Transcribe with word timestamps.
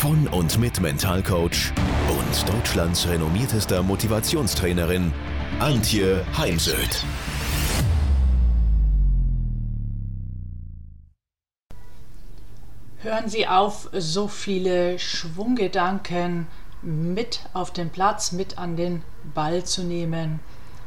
von 0.00 0.26
und 0.28 0.58
mit 0.58 0.80
Mentalcoach 0.80 1.74
und 2.08 2.48
Deutschlands 2.48 3.06
renommiertester 3.06 3.82
Motivationstrainerin 3.82 5.12
Antje 5.58 6.24
Heimsöth. 6.38 7.04
Hören 13.02 13.28
Sie 13.28 13.46
auf, 13.46 13.90
so 13.92 14.26
viele 14.26 14.98
Schwunggedanken 14.98 16.46
mit 16.80 17.40
auf 17.52 17.70
den 17.70 17.90
Platz, 17.90 18.32
mit 18.32 18.56
an 18.56 18.76
den 18.76 19.02
Ball 19.34 19.64
zu 19.64 19.82
nehmen. 19.82 20.40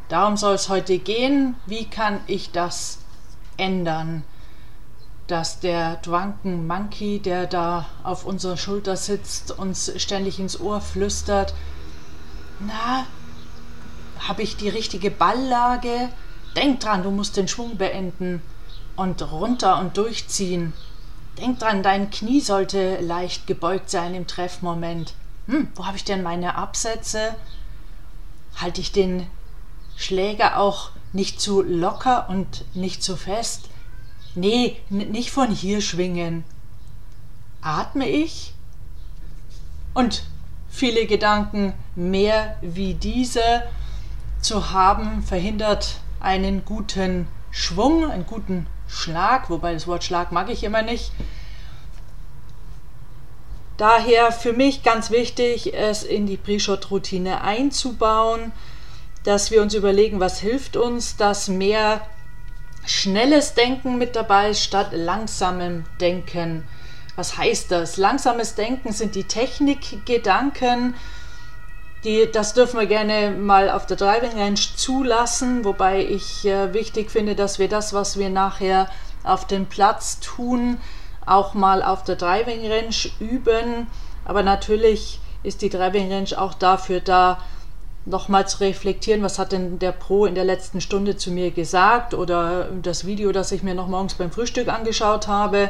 Darum 0.10 0.38
soll 0.38 0.56
es 0.56 0.70
heute 0.70 0.98
gehen. 0.98 1.54
Wie 1.68 1.86
kann 1.86 2.20
ich 2.26 2.52
das 2.52 2.98
ändern? 3.58 4.24
Dass 5.34 5.60
der 5.60 5.96
Drunken 5.96 6.68
Monkey, 6.68 7.18
der 7.18 7.48
da 7.48 7.88
auf 8.04 8.24
unserer 8.24 8.56
Schulter 8.56 8.96
sitzt, 8.96 9.50
uns 9.50 9.92
ständig 9.98 10.40
ins 10.40 10.60
Ohr 10.60 10.80
flüstert, 10.80 11.56
na, 12.60 13.08
habe 14.20 14.44
ich 14.44 14.58
die 14.58 14.70
richtige 14.70 15.10
Balllage? 15.10 16.10
Denk 16.56 16.82
dran, 16.82 17.02
du 17.02 17.10
musst 17.10 17.36
den 17.36 17.48
Schwung 17.48 17.78
beenden 17.78 18.44
und 18.96 19.24
runter 19.32 19.80
und 19.80 19.98
durchziehen. 19.98 20.72
Denk 21.40 21.58
dran, 21.58 21.82
dein 21.82 22.12
Knie 22.12 22.40
sollte 22.40 23.02
leicht 23.02 23.48
gebeugt 23.48 23.90
sein 23.90 24.14
im 24.14 24.28
Treffmoment. 24.28 25.16
Hm, 25.48 25.70
wo 25.74 25.88
habe 25.88 25.98
ich 25.98 26.04
denn 26.04 26.22
meine 26.22 26.58
Absätze? 26.58 27.34
Halte 28.58 28.82
ich 28.82 28.92
den 28.92 29.26
Schläger 29.96 30.60
auch 30.60 30.92
nicht 31.12 31.42
zu 31.42 31.64
locker 31.64 32.30
und 32.30 32.66
nicht 32.76 33.02
zu 33.02 33.16
fest? 33.16 33.70
Nee, 34.36 34.78
nicht 34.90 35.32
von 35.32 35.52
hier 35.52 35.82
schwingen. 35.82 36.44
Atme 37.62 38.08
ich? 38.10 38.54
Und 39.94 40.24
viele 40.70 41.06
Gedanken 41.06 41.74
mehr 41.96 42.58
wie 42.62 42.96
diese 42.96 43.64
zu 44.42 44.72
haben, 44.72 45.24
verhindert 45.24 45.98
einen 46.20 46.66
guten 46.66 47.28
Schwung, 47.52 48.10
einen 48.10 48.26
guten 48.26 48.66
Schlag, 48.88 49.50
wobei 49.50 49.74
das 49.74 49.88
Wort 49.88 50.04
Schlag 50.04 50.32
mag 50.32 50.50
ich 50.50 50.64
immer 50.64 50.82
nicht. 50.82 51.12
Daher 53.78 54.32
für 54.32 54.54
mich 54.54 54.84
ganz 54.84 55.12
wichtig, 55.12 55.74
es 55.74 56.04
in 56.04 56.26
die 56.26 56.38
Pre-Shot-Routine 56.38 57.42
einzubauen, 57.42 58.52
dass 59.24 59.52
wir 59.52 59.62
uns 59.62 59.74
überlegen, 59.74 60.20
was 60.20 60.40
hilft 60.40 60.76
uns, 60.76 61.18
dass 61.18 61.48
mehr 61.48 62.02
schnelles 62.86 63.54
Denken 63.54 63.98
mit 63.98 64.16
dabei 64.16 64.54
statt 64.54 64.90
langsamem 64.92 65.86
Denken. 66.00 66.64
Was 67.16 67.38
heißt 67.38 67.72
das? 67.72 67.98
Langsames 67.98 68.56
Denken 68.56 68.92
sind 68.92 69.16
die 69.16 69.26
Technikgedanken. 69.26 70.96
Die, 72.04 72.30
das 72.32 72.54
dürfen 72.54 72.80
wir 72.80 72.88
gerne 72.88 73.32
mal 73.32 73.70
auf 73.70 73.86
der 73.86 73.96
Driving 73.96 74.38
Range 74.38 74.60
zulassen, 74.76 75.64
wobei 75.64 76.04
ich 76.04 76.46
äh, 76.46 76.74
wichtig 76.74 77.12
finde, 77.12 77.36
dass 77.36 77.60
wir 77.60 77.70
das, 77.70 77.94
was 77.94 78.18
wir 78.18 78.30
nachher 78.30 78.90
auf 79.24 79.48
dem 79.48 79.68
Platz 79.68 80.20
tun, 80.20 80.80
auch 81.26 81.54
mal 81.54 81.82
auf 81.82 82.04
der 82.04 82.16
Driving 82.16 82.70
Range 82.70 82.96
üben. 83.20 83.88
Aber 84.26 84.44
natürlich 84.44 85.20
ist 85.44 85.62
die 85.62 85.70
Driving 85.70 86.12
Range 86.12 86.38
auch 86.38 86.54
dafür 86.54 87.00
da, 87.00 87.40
nochmal 88.06 88.48
zu 88.48 88.60
reflektieren, 88.60 89.24
was 89.24 89.40
hat 89.40 89.52
denn 89.52 89.80
der 89.80 89.92
Pro 89.92 90.26
in 90.26 90.36
der 90.36 90.44
letzten 90.44 90.82
Stunde 90.82 91.16
zu 91.16 91.32
mir 91.32 91.52
gesagt 91.52 92.14
oder 92.14 92.70
das 92.82 93.06
Video, 93.06 93.32
das 93.32 93.52
ich 93.52 93.64
mir 93.64 93.76
noch 93.76 93.88
morgens 93.88 94.16
beim 94.16 94.32
Frühstück 94.32 94.68
angeschaut 94.68 95.28
habe. 95.28 95.70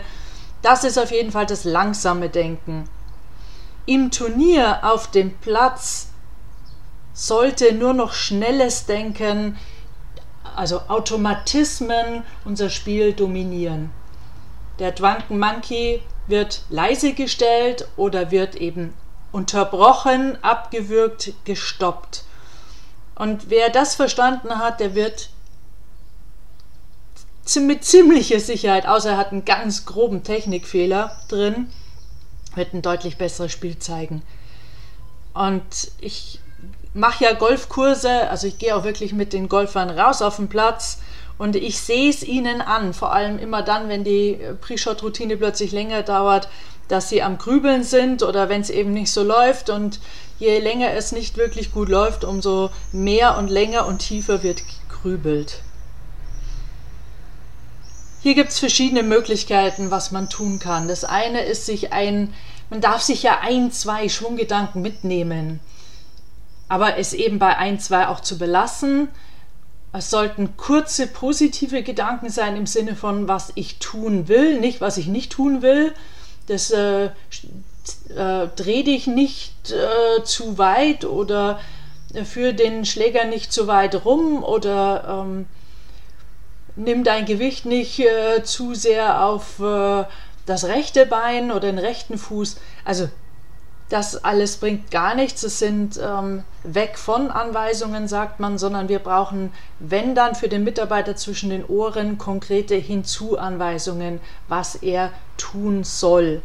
Das 0.61 0.83
ist 0.83 0.97
auf 0.97 1.11
jeden 1.11 1.31
Fall 1.31 1.45
das 1.45 1.63
langsame 1.63 2.29
Denken. 2.29 2.89
Im 3.85 4.11
Turnier 4.11 4.79
auf 4.83 5.11
dem 5.11 5.37
Platz 5.37 6.09
sollte 7.13 7.73
nur 7.73 7.93
noch 7.93 8.13
schnelles 8.13 8.85
Denken, 8.85 9.57
also 10.55 10.81
Automatismen 10.87 12.23
unser 12.45 12.69
Spiel 12.69 13.13
dominieren. 13.13 13.91
Der 14.79 14.91
Drunken 14.91 15.37
Monkey 15.37 16.01
wird 16.27 16.63
leise 16.69 17.13
gestellt 17.13 17.87
oder 17.97 18.31
wird 18.31 18.55
eben 18.55 18.93
unterbrochen, 19.33 20.41
abgewürgt, 20.41 21.33
gestoppt. 21.43 22.23
Und 23.15 23.49
wer 23.49 23.69
das 23.69 23.95
verstanden 23.95 24.59
hat, 24.59 24.79
der 24.79 24.95
wird 24.95 25.29
mit 27.55 27.83
ziemlicher 27.83 28.39
Sicherheit, 28.39 28.87
außer 28.87 29.11
er 29.11 29.17
hat 29.17 29.31
einen 29.31 29.43
ganz 29.43 29.85
groben 29.85 30.23
Technikfehler 30.23 31.17
drin, 31.27 31.69
wird 32.55 32.73
ein 32.73 32.81
deutlich 32.81 33.17
besseres 33.17 33.51
Spiel 33.51 33.77
zeigen. 33.79 34.21
Und 35.33 35.91
ich 35.99 36.39
mache 36.93 37.25
ja 37.25 37.33
Golfkurse, 37.33 38.29
also 38.29 38.47
ich 38.47 38.59
gehe 38.59 38.75
auch 38.75 38.83
wirklich 38.83 39.13
mit 39.13 39.33
den 39.33 39.49
Golfern 39.49 39.89
raus 39.89 40.21
auf 40.21 40.37
den 40.37 40.47
Platz 40.47 40.99
und 41.37 41.55
ich 41.55 41.79
sehe 41.79 42.09
es 42.09 42.23
ihnen 42.23 42.61
an, 42.61 42.93
vor 42.93 43.13
allem 43.13 43.39
immer 43.39 43.63
dann, 43.63 43.89
wenn 43.89 44.03
die 44.03 44.39
Pre-Shot-Routine 44.61 45.37
plötzlich 45.37 45.71
länger 45.71 46.03
dauert, 46.03 46.47
dass 46.87 47.09
sie 47.09 47.21
am 47.21 47.37
Grübeln 47.37 47.83
sind 47.83 48.23
oder 48.23 48.49
wenn 48.49 48.61
es 48.61 48.69
eben 48.69 48.93
nicht 48.93 49.11
so 49.11 49.23
läuft. 49.23 49.69
Und 49.69 49.99
je 50.39 50.59
länger 50.59 50.91
es 50.91 51.11
nicht 51.11 51.37
wirklich 51.37 51.71
gut 51.71 51.89
läuft, 51.89 52.23
umso 52.23 52.69
mehr 52.91 53.37
und 53.37 53.49
länger 53.49 53.85
und 53.87 53.99
tiefer 53.99 54.43
wird 54.43 54.63
grübelt. 54.89 55.61
Hier 58.23 58.35
gibt 58.35 58.51
es 58.51 58.59
verschiedene 58.59 59.03
Möglichkeiten, 59.03 59.91
was 59.91 60.11
man 60.11 60.29
tun 60.29 60.57
kann. 60.57 60.87
Das 60.87 61.03
eine 61.03 61.41
ist 61.41 61.65
sich 61.65 61.91
ein, 61.91 62.33
man 62.69 62.79
darf 62.79 63.01
sich 63.01 63.21
ja 63.21 63.39
ein, 63.41 63.69
zwei 63.73 64.07
Schwunggedanken 64.07 64.81
mitnehmen, 64.81 65.59
aber 66.69 66.97
es 66.97 67.11
eben 67.11 67.37
bei 67.37 67.57
ein, 67.57 67.81
zwei 67.81 68.07
auch 68.07 68.21
zu 68.21 68.37
belassen. 68.37 69.09
Es 69.91 70.09
sollten 70.09 70.55
kurze 70.55 71.07
positive 71.07 71.83
Gedanken 71.83 72.29
sein 72.29 72.55
im 72.55 72.65
Sinne 72.65 72.95
von, 72.95 73.27
was 73.27 73.51
ich 73.55 73.79
tun 73.79 74.29
will, 74.29 74.57
nicht 74.57 74.79
was 74.79 74.95
ich 74.95 75.07
nicht 75.07 75.33
tun 75.33 75.61
will, 75.61 75.93
das 76.47 76.71
äh, 76.71 77.05
äh, 77.05 78.47
dreh 78.55 78.83
dich 78.83 79.07
nicht 79.07 79.71
äh, 79.71 80.23
zu 80.23 80.57
weit 80.57 81.05
oder 81.05 81.59
führ 82.25 82.53
den 82.53 82.85
Schläger 82.85 83.25
nicht 83.25 83.51
zu 83.51 83.65
weit 83.65 84.05
rum 84.05 84.43
oder 84.43 85.25
ähm, 85.25 85.47
nimm 86.75 87.03
dein 87.03 87.25
Gewicht 87.25 87.65
nicht 87.65 87.99
äh, 87.99 88.43
zu 88.43 88.75
sehr 88.75 89.25
auf 89.25 89.59
äh, 89.59 90.03
das 90.45 90.65
rechte 90.65 91.05
Bein 91.05 91.51
oder 91.51 91.61
den 91.61 91.79
rechten 91.79 92.17
Fuß. 92.17 92.57
Also 92.85 93.09
das 93.89 94.23
alles 94.23 94.57
bringt 94.57 94.91
gar 94.91 95.13
nichts. 95.15 95.43
Es 95.43 95.59
sind 95.59 95.99
ähm, 96.01 96.43
weg 96.63 96.97
von 96.97 97.29
Anweisungen, 97.29 98.07
sagt 98.07 98.39
man, 98.39 98.57
sondern 98.57 98.89
wir 98.89 98.99
brauchen, 98.99 99.51
wenn 99.79 100.15
dann 100.15 100.35
für 100.35 100.49
den 100.49 100.63
Mitarbeiter 100.63 101.15
zwischen 101.15 101.49
den 101.49 101.65
Ohren, 101.65 102.17
konkrete 102.17 102.75
Hinzuanweisungen, 102.75 104.19
was 104.47 104.75
er 104.75 105.11
tun 105.37 105.83
soll. 105.83 106.41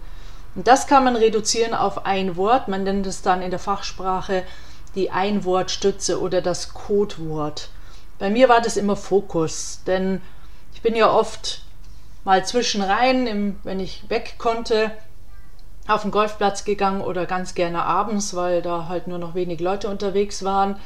Und 0.55 0.67
das 0.67 0.87
kann 0.87 1.05
man 1.05 1.17
reduzieren 1.17 1.75
auf 1.75 2.05
ein 2.05 2.37
Wort. 2.37 2.69
Man 2.69 2.83
nennt 2.83 3.07
es 3.07 3.23
dann 3.23 3.43
in 3.43 3.51
der 3.51 3.61
Fachsprache 3.61 4.43
die 4.95 5.11
Einwortstütze 5.11 6.21
oder 6.21 6.43
das 6.43 6.75
Codewort. 6.75 7.71
Bei 8.19 8.31
mir 8.31 8.49
war 8.49 8.61
das 8.61 8.77
immer 8.77 8.97
Fokus, 8.97 9.81
denn 9.87 10.21
ich 10.75 10.83
bin 10.83 10.97
ja 10.97 11.11
oft 11.11 11.63
mal 12.25 12.45
zwischenrein, 12.45 13.59
wenn 13.63 13.81
ich 13.81 14.05
weg 14.09 14.35
konnte, 14.39 14.91
auf 15.89 16.03
den 16.03 16.11
Golfplatz 16.11 16.65
gegangen 16.65 17.01
oder 17.01 17.27
ganz 17.27 17.55
gerne 17.55 17.83
abends, 17.83 18.37
weil 18.37 18.63
da 18.63 18.89
halt 18.89 19.09
nur 19.09 19.19
noch 19.19 19.35
wenig 19.35 19.61
Leute 19.61 19.89
unterwegs 19.89 20.45
waren. 20.45 20.77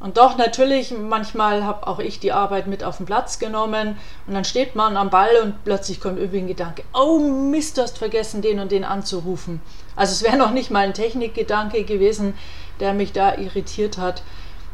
Und 0.00 0.16
doch 0.16 0.36
natürlich, 0.36 0.92
manchmal 0.96 1.64
habe 1.64 1.88
auch 1.88 1.98
ich 1.98 2.20
die 2.20 2.30
Arbeit 2.30 2.68
mit 2.68 2.84
auf 2.84 2.98
den 2.98 3.06
Platz 3.06 3.40
genommen 3.40 3.98
und 4.28 4.34
dann 4.34 4.44
steht 4.44 4.76
man 4.76 4.96
am 4.96 5.10
Ball 5.10 5.30
und 5.42 5.64
plötzlich 5.64 6.00
kommt 6.00 6.18
irgendwie 6.18 6.38
ein 6.38 6.46
Gedanke, 6.46 6.84
oh 6.94 7.18
Mist, 7.18 7.76
du 7.76 7.82
hast 7.82 7.98
vergessen, 7.98 8.40
den 8.40 8.60
und 8.60 8.70
den 8.70 8.84
anzurufen. 8.84 9.60
Also 9.96 10.12
es 10.12 10.22
wäre 10.22 10.36
noch 10.36 10.52
nicht 10.52 10.70
mal 10.70 10.84
ein 10.84 10.94
Technikgedanke 10.94 11.82
gewesen, 11.82 12.34
der 12.78 12.94
mich 12.94 13.12
da 13.12 13.36
irritiert 13.36 13.98
hat, 13.98 14.22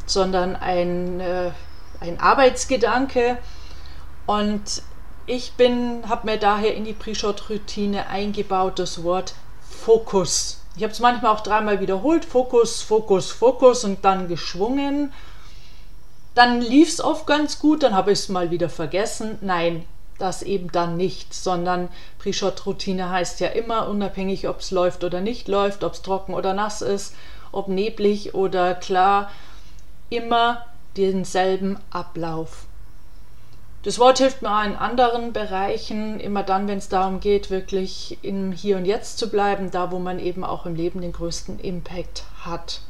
sondern 0.05 0.55
ein, 0.55 1.19
äh, 1.19 1.49
ein 2.01 2.19
Arbeitsgedanke. 2.19 3.39
Und 4.27 4.83
ich 5.25 5.53
habe 5.59 6.27
mir 6.27 6.37
daher 6.37 6.75
in 6.75 6.85
die 6.85 6.93
Pre-Shot-Routine 6.93 8.07
eingebaut 8.09 8.77
das 8.77 9.03
Wort 9.03 9.33
Fokus. 9.75 10.61
Ich 10.77 10.83
habe 10.83 10.91
es 10.91 10.99
manchmal 10.99 11.31
auch 11.31 11.41
dreimal 11.41 11.79
wiederholt, 11.79 12.25
Fokus, 12.25 12.81
Fokus, 12.81 13.31
Fokus 13.31 13.83
und 13.83 14.03
dann 14.03 14.27
geschwungen. 14.27 15.13
Dann 16.33 16.59
lief 16.61 16.89
es 16.89 17.01
oft 17.01 17.27
ganz 17.27 17.59
gut, 17.59 17.83
dann 17.83 17.95
habe 17.95 18.11
ich 18.11 18.19
es 18.19 18.29
mal 18.29 18.51
wieder 18.51 18.69
vergessen. 18.69 19.37
Nein, 19.41 19.85
das 20.17 20.41
eben 20.41 20.71
dann 20.71 20.97
nicht, 20.97 21.33
sondern 21.33 21.89
Pre-Shot-Routine 22.19 23.09
heißt 23.09 23.39
ja 23.39 23.47
immer, 23.49 23.87
unabhängig 23.87 24.47
ob 24.47 24.59
es 24.59 24.71
läuft 24.71 25.03
oder 25.03 25.21
nicht 25.21 25.47
läuft, 25.47 25.83
ob 25.83 25.93
es 25.93 26.01
trocken 26.01 26.33
oder 26.33 26.53
nass 26.53 26.81
ist, 26.81 27.15
ob 27.51 27.69
neblig 27.69 28.33
oder 28.33 28.75
klar, 28.75 29.31
immer 30.09 30.65
denselben 30.97 31.77
Ablauf. 31.89 32.64
Das 33.85 33.99
Wort 33.99 34.17
hilft 34.17 34.41
mir 34.41 34.49
auch 34.49 34.63
in 34.63 34.75
anderen 34.75 35.31
Bereichen, 35.31 36.19
immer 36.19 36.41
dann, 36.41 36.67
wenn 36.67 36.79
es 36.79 36.89
darum 36.89 37.19
geht, 37.19 37.51
wirklich 37.51 38.17
im 38.23 38.51
Hier 38.51 38.77
und 38.77 38.85
Jetzt 38.85 39.19
zu 39.19 39.29
bleiben, 39.29 39.69
da 39.69 39.91
wo 39.91 39.99
man 39.99 40.17
eben 40.17 40.43
auch 40.43 40.65
im 40.65 40.73
Leben 40.73 41.01
den 41.01 41.11
größten 41.11 41.59
Impact 41.59 42.23
hat. 42.43 42.81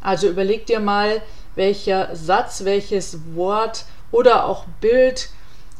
Also 0.00 0.26
überleg 0.26 0.64
dir 0.64 0.80
mal, 0.80 1.20
welcher 1.54 2.16
Satz, 2.16 2.64
welches 2.64 3.34
Wort 3.34 3.84
oder 4.10 4.46
auch 4.46 4.64
Bild 4.80 5.28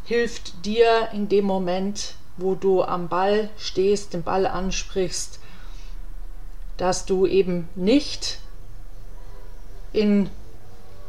hilft 0.04 0.66
dir 0.66 1.08
in 1.14 1.30
dem 1.30 1.46
Moment, 1.46 2.16
wo 2.36 2.54
du 2.56 2.82
am 2.82 3.08
Ball 3.08 3.48
stehst, 3.56 4.12
den 4.12 4.22
Ball 4.22 4.46
ansprichst, 4.46 5.40
dass 6.76 7.06
du 7.06 7.24
eben 7.24 7.70
nicht 7.74 8.38
in 9.94 10.28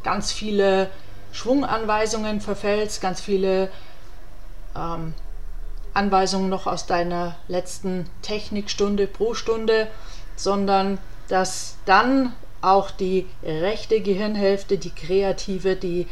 ganz 0.02 0.32
viele 0.32 0.90
Schwunganweisungen 1.36 2.40
verfällst, 2.40 3.02
ganz 3.02 3.20
viele 3.20 3.70
ähm, 4.76 5.14
Anweisungen 5.94 6.50
noch 6.50 6.66
aus 6.66 6.86
deiner 6.86 7.36
letzten 7.50 8.10
Technikstunde 8.22 9.06
pro 9.06 9.34
Stunde, 9.34 9.88
sondern 10.38 10.98
dass 11.28 11.76
dann 11.86 12.32
auch 12.62 12.90
die 12.90 13.28
rechte 13.44 14.00
Gehirnhälfte, 14.00 14.78
die 14.78 14.92
kreative, 14.92 15.76
die 15.76 16.08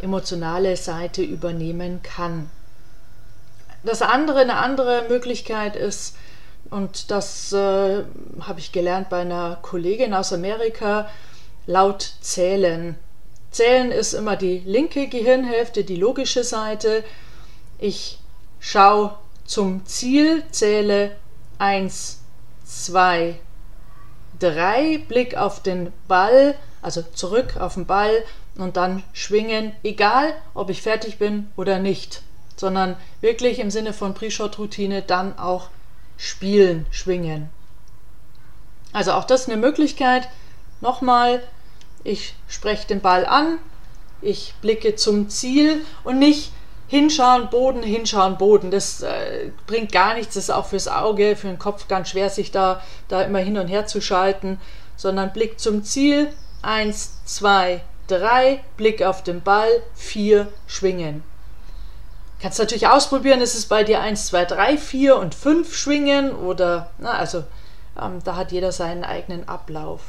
emotionale 0.00 0.76
Seite 0.76 1.22
übernehmen 1.22 2.00
kann. 2.02 2.48
Das 3.82 4.02
andere, 4.02 4.40
eine 4.40 4.56
andere 4.56 5.06
Möglichkeit 5.08 5.74
ist, 5.74 6.16
und 6.70 7.10
das 7.10 7.52
äh, 7.52 8.04
habe 8.40 8.60
ich 8.60 8.70
gelernt 8.70 9.08
bei 9.08 9.22
einer 9.22 9.58
Kollegin 9.62 10.14
aus 10.14 10.32
Amerika, 10.32 11.10
laut 11.66 12.14
zählen. 12.20 12.96
Zählen 13.50 13.90
ist 13.90 14.12
immer 14.12 14.36
die 14.36 14.60
linke 14.60 15.08
Gehirnhälfte, 15.08 15.84
die 15.84 15.96
logische 15.96 16.44
Seite. 16.44 17.04
Ich 17.78 18.18
schaue 18.60 19.16
zum 19.44 19.84
Ziel, 19.86 20.44
zähle 20.50 21.16
1, 21.58 22.20
2, 22.64 23.38
3, 24.38 24.98
Blick 25.08 25.36
auf 25.36 25.62
den 25.62 25.92
Ball, 26.06 26.54
also 26.80 27.02
zurück 27.02 27.56
auf 27.58 27.74
den 27.74 27.86
Ball 27.86 28.22
und 28.56 28.76
dann 28.76 29.02
schwingen, 29.12 29.72
egal 29.82 30.34
ob 30.54 30.70
ich 30.70 30.82
fertig 30.82 31.18
bin 31.18 31.50
oder 31.56 31.78
nicht, 31.78 32.22
sondern 32.56 32.96
wirklich 33.20 33.58
im 33.58 33.70
Sinne 33.70 33.92
von 33.92 34.14
Pre-Shot-Routine 34.14 35.02
dann 35.02 35.38
auch 35.38 35.68
spielen, 36.16 36.86
schwingen. 36.90 37.48
Also 38.92 39.12
auch 39.12 39.24
das 39.24 39.48
eine 39.48 39.56
Möglichkeit. 39.56 40.28
Nochmal, 40.80 41.42
ich 42.04 42.34
spreche 42.48 42.86
den 42.86 43.00
Ball 43.00 43.26
an, 43.26 43.58
ich 44.22 44.54
blicke 44.60 44.96
zum 44.96 45.28
Ziel 45.28 45.84
und 46.04 46.18
nicht 46.18 46.52
hinschauen, 46.88 47.48
Boden, 47.50 47.82
hinschauen, 47.82 48.36
Boden. 48.36 48.70
Das 48.70 49.02
äh, 49.02 49.50
bringt 49.66 49.92
gar 49.92 50.14
nichts, 50.14 50.34
das 50.34 50.44
ist 50.44 50.50
auch 50.50 50.66
fürs 50.66 50.88
Auge, 50.88 51.36
für 51.36 51.46
den 51.46 51.58
Kopf 51.58 51.88
ganz 51.88 52.10
schwer, 52.10 52.28
sich 52.30 52.50
da, 52.50 52.82
da 53.08 53.22
immer 53.22 53.38
hin 53.38 53.58
und 53.58 53.68
her 53.68 53.86
zu 53.86 54.00
schalten, 54.00 54.60
sondern 54.96 55.32
Blick 55.32 55.60
zum 55.60 55.84
Ziel, 55.84 56.32
eins, 56.62 57.24
zwei, 57.24 57.82
3, 58.08 58.60
Blick 58.76 59.02
auf 59.02 59.22
den 59.22 59.40
Ball, 59.40 59.70
4, 59.94 60.48
Schwingen. 60.66 61.22
Kannst 62.42 62.58
natürlich 62.58 62.88
ausprobieren, 62.88 63.40
ist 63.40 63.54
es 63.54 63.66
bei 63.66 63.84
dir 63.84 64.00
1, 64.00 64.26
2, 64.26 64.44
3, 64.46 64.78
4 64.78 65.16
und 65.16 65.34
5 65.34 65.76
Schwingen 65.76 66.34
oder, 66.34 66.90
na, 66.98 67.12
also 67.12 67.44
ähm, 68.00 68.18
da 68.24 68.34
hat 68.34 68.50
jeder 68.50 68.72
seinen 68.72 69.04
eigenen 69.04 69.48
Ablauf. 69.48 70.00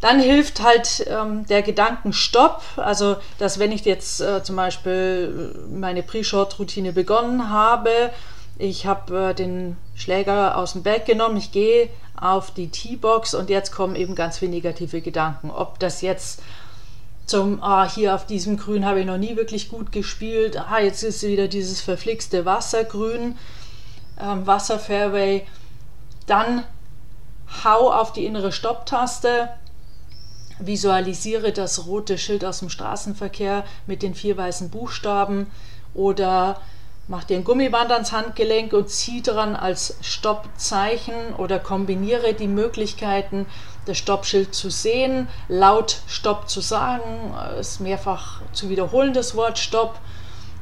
Dann 0.00 0.20
hilft 0.20 0.62
halt 0.62 1.06
ähm, 1.08 1.46
der 1.46 1.62
Gedankenstopp, 1.62 2.62
also 2.76 3.16
dass 3.38 3.58
wenn 3.58 3.72
ich 3.72 3.84
jetzt 3.84 4.20
äh, 4.20 4.44
zum 4.44 4.54
Beispiel 4.54 5.66
meine 5.72 6.04
Pre-Short-Routine 6.04 6.92
begonnen 6.92 7.50
habe, 7.50 7.90
ich 8.58 8.86
habe 8.86 9.30
äh, 9.30 9.34
den 9.34 9.76
Schläger 9.94 10.56
aus 10.56 10.74
dem 10.74 10.84
Bag 10.84 11.04
genommen, 11.04 11.36
ich 11.36 11.50
gehe 11.50 11.88
auf 12.20 12.52
die 12.52 12.68
T-Box 12.68 13.34
und 13.34 13.50
jetzt 13.50 13.72
kommen 13.72 13.96
eben 13.96 14.14
ganz 14.14 14.38
viele 14.38 14.52
negative 14.52 15.00
Gedanken. 15.00 15.50
Ob 15.50 15.78
das 15.80 16.00
jetzt 16.00 16.42
zum, 17.26 17.62
ah, 17.62 17.88
hier 17.88 18.14
auf 18.14 18.26
diesem 18.26 18.56
Grün 18.56 18.86
habe 18.86 19.00
ich 19.00 19.06
noch 19.06 19.18
nie 19.18 19.36
wirklich 19.36 19.68
gut 19.68 19.92
gespielt, 19.92 20.56
ah, 20.56 20.80
jetzt 20.80 21.02
ist 21.02 21.22
wieder 21.22 21.46
dieses 21.46 21.80
verflixte 21.80 22.44
Wassergrün, 22.44 23.36
ähm, 24.20 24.46
Wasserfairway, 24.46 25.46
dann 26.26 26.64
hau 27.64 27.92
auf 27.92 28.12
die 28.12 28.24
innere 28.24 28.50
Stopptaste, 28.50 29.50
visualisiere 30.58 31.52
das 31.52 31.86
rote 31.86 32.18
Schild 32.18 32.44
aus 32.44 32.60
dem 32.60 32.70
Straßenverkehr 32.70 33.64
mit 33.86 34.02
den 34.02 34.14
vier 34.14 34.36
weißen 34.36 34.70
Buchstaben 34.70 35.46
oder 35.94 36.60
Mach 37.10 37.24
dir 37.24 37.38
ein 37.38 37.44
Gummiband 37.44 37.90
ans 37.90 38.12
Handgelenk 38.12 38.74
und 38.74 38.90
zieh 38.90 39.22
dran 39.22 39.56
als 39.56 39.96
Stoppzeichen 40.02 41.32
oder 41.38 41.58
kombiniere 41.58 42.34
die 42.34 42.48
Möglichkeiten, 42.48 43.46
das 43.86 43.96
Stoppschild 43.96 44.54
zu 44.54 44.68
sehen, 44.68 45.26
laut 45.48 46.02
Stopp 46.06 46.50
zu 46.50 46.60
sagen, 46.60 47.32
ist 47.58 47.80
mehrfach 47.80 48.42
zu 48.52 48.68
wiederholen 48.68 49.14
das 49.14 49.34
Wort 49.34 49.58
Stopp 49.58 49.98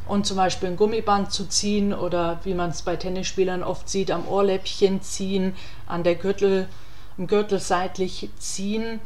und 0.07 0.25
zum 0.25 0.37
Beispiel 0.37 0.69
ein 0.69 0.77
Gummiband 0.77 1.33
zu 1.33 1.49
ziehen 1.49 1.93
oder 1.93 2.39
wie 2.45 2.55
man 2.55 2.71
es 2.71 2.83
bei 2.83 2.95
Tennisspielern 2.95 3.65
oft 3.65 3.89
sieht, 3.89 4.13
am 4.13 4.29
Ohrläppchen 4.29 5.03
ziehen, 5.03 5.57
an 5.89 6.05
der 6.05 6.15
Gürtel, 6.15 6.69
am 7.19 7.27
Gürtel 7.27 7.59
seitlich 7.59 8.31
ziehen 8.39 9.01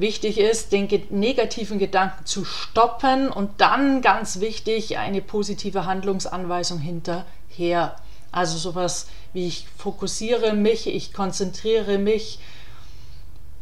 Wichtig 0.00 0.38
ist, 0.38 0.72
den 0.72 0.88
negativen 1.10 1.78
Gedanken 1.78 2.24
zu 2.24 2.46
stoppen 2.46 3.28
und 3.28 3.60
dann 3.60 4.00
ganz 4.00 4.40
wichtig 4.40 4.96
eine 4.96 5.20
positive 5.20 5.84
Handlungsanweisung 5.84 6.78
hinterher. 6.78 7.96
Also 8.32 8.56
sowas 8.56 9.08
wie 9.34 9.46
ich 9.46 9.66
fokussiere 9.76 10.54
mich, 10.54 10.86
ich 10.86 11.12
konzentriere 11.12 11.98
mich, 11.98 12.38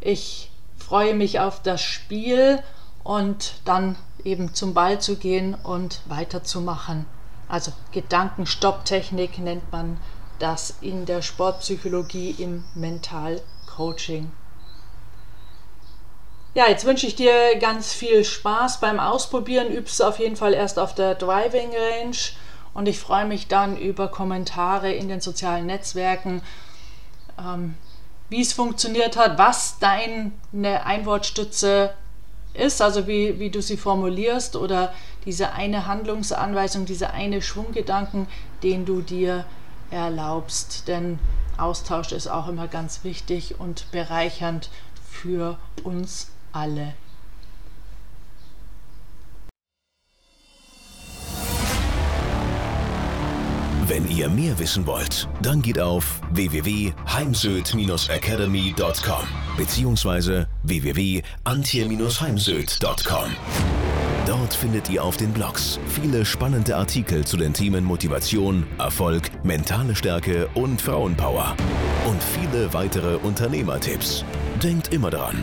ich 0.00 0.52
freue 0.76 1.14
mich 1.14 1.40
auf 1.40 1.61
das 1.61 1.83
Spiel 1.83 2.62
und 3.02 3.54
dann 3.64 3.97
eben 4.23 4.54
zum 4.54 4.75
Ball 4.75 5.00
zu 5.00 5.16
gehen 5.16 5.57
und 5.57 6.02
weiterzumachen. 6.07 7.07
Also 7.49 7.73
Gedankenstopptechnik 7.90 9.40
nennt 9.40 9.73
man 9.73 9.99
das 10.38 10.76
in 10.83 11.04
der 11.04 11.23
Sportpsychologie 11.23 12.37
im 12.38 12.62
Mentalcoaching. 12.76 14.30
Ja, 16.55 16.67
jetzt 16.67 16.87
wünsche 16.87 17.07
ich 17.07 17.14
dir 17.14 17.57
ganz 17.61 17.93
viel 17.93 18.25
Spaß 18.25 18.81
beim 18.81 18.99
Ausprobieren. 18.99 19.71
Übst 19.71 20.02
auf 20.02 20.19
jeden 20.19 20.37
Fall 20.37 20.55
erst 20.55 20.78
auf 20.78 20.95
der 20.95 21.14
Driving 21.14 21.71
Range 21.71 22.17
und 22.75 22.88
ich 22.88 22.99
freue 22.99 23.26
mich 23.26 23.49
dann 23.49 23.76
über 23.76 24.09
Kommentare 24.09 24.93
in 24.93 25.09
den 25.09 25.21
sozialen 25.21 25.67
Netzwerken, 25.67 26.43
ähm, 27.38 27.75
wie 28.31 28.40
es 28.40 28.52
funktioniert 28.52 29.17
hat, 29.17 29.38
was 29.38 29.78
deine 29.78 30.33
Einwortstütze 30.85 31.95
ist, 32.55 32.83
also 32.83 33.07
wie, 33.07 33.38
wie 33.38 33.50
du 33.50 33.62
sie 33.62 33.76
formulierst 33.76 34.57
oder 34.57 34.93
diese 35.25 35.52
eine 35.52 35.87
Handlungsanweisung, 35.87 36.87
diese 36.87 37.11
eine 37.11 37.43
Schwunggedanken, 37.43 38.26
den 38.62 38.85
du 38.85 39.00
dir 39.00 39.45
erlaubst. 39.90 40.88
Denn 40.88 41.19
Austausch 41.57 42.12
ist 42.12 42.26
auch 42.26 42.49
immer 42.49 42.69
ganz 42.69 43.05
wichtig 43.05 43.61
und 43.61 43.90
bereichernd 43.93 44.71
für 45.11 45.59
uns 45.85 46.28
alle. 46.52 46.95
Wenn 53.88 54.09
ihr 54.11 54.28
mehr 54.28 54.59
wissen 54.59 54.87
wollt, 54.87 55.26
dann 55.40 55.62
geht 55.62 55.81
auf 55.81 56.21
www.heimsöd-academy.com 56.33 59.26
bzw. 59.57 60.45
www.antje-heimsöd.com. 60.62 63.31
Dort 64.26 64.52
findet 64.52 64.90
ihr 64.90 65.02
auf 65.02 65.17
den 65.17 65.33
Blogs 65.33 65.81
viele 65.88 66.26
spannende 66.26 66.76
Artikel 66.76 67.25
zu 67.25 67.38
den 67.38 67.55
Themen 67.55 67.83
Motivation, 67.83 68.67
Erfolg, 68.76 69.31
mentale 69.43 69.97
Stärke 69.97 70.50
und 70.52 70.83
Frauenpower. 70.83 71.57
Und 72.07 72.23
viele 72.23 72.75
weitere 72.75 73.17
Unternehmertipps. 73.17 74.23
Denkt 74.62 74.93
immer 74.93 75.09
daran, 75.09 75.43